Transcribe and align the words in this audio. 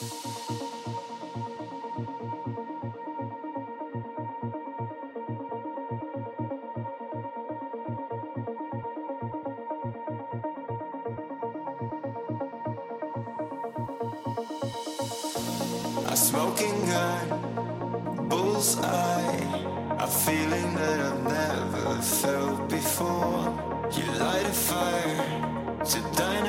smoking 16.14 16.86
gun, 16.86 18.28
bullseye. 18.28 19.42
A 19.98 20.06
feeling 20.06 20.74
that 20.76 21.00
I've 21.00 21.24
never 21.24 22.00
felt 22.00 22.68
before. 22.68 23.52
You 23.90 24.06
light 24.20 24.46
a 24.46 24.52
fire 24.52 25.80
to 25.84 26.00
dynamite. 26.16 26.47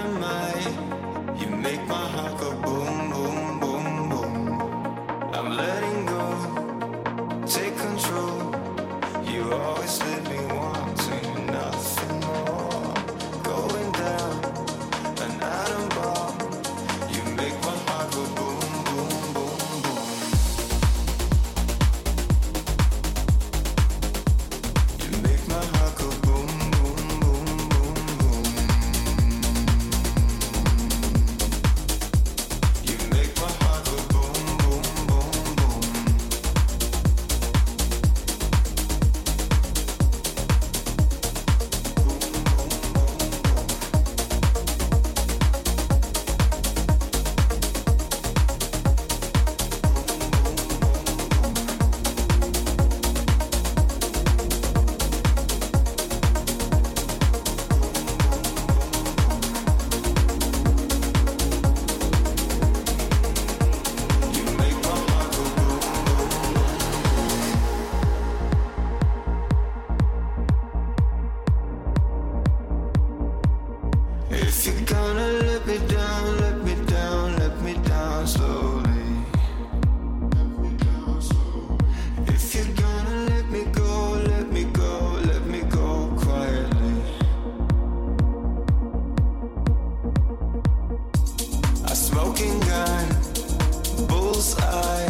smoking 92.39 92.59
gun, 92.61 94.07
bullseye. 94.07 95.08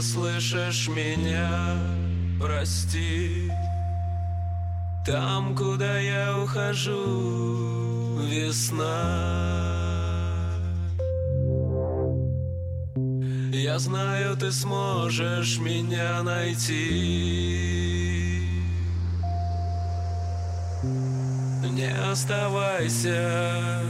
Встретимся, 0.00 0.02
слышишь 0.02 0.88
меня? 0.88 1.76
Прости. 2.40 3.50
Там, 5.04 5.54
куда 5.56 5.98
я 5.98 6.38
ухожу, 6.38 8.18
весна. 8.20 8.88
Я 13.52 13.78
знаю, 13.78 14.36
ты 14.36 14.50
сможешь 14.52 15.58
меня 15.58 16.22
найти. 16.22 17.62
Не 20.82 21.92
оставайся 22.10 23.81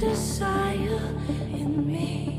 desire 0.00 0.98
in 1.52 1.86
me. 1.86 2.29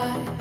life. 0.00 0.39